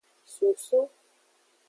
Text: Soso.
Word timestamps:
Soso. 0.35 0.81